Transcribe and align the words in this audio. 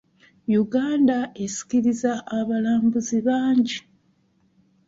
Uganda 0.61 1.17
esikiriza 1.43 2.11
abalambuzi 2.39 3.17
bangi. 3.27 3.77